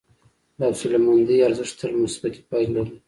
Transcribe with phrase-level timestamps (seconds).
[0.57, 2.93] د حوصلهمندي ارزښت تل مثبتې پایلې لري.